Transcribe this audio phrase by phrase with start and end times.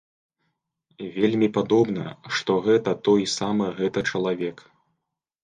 [1.17, 2.05] Вельмі падобна,
[2.39, 4.57] што гэта той самы гэта чалавек.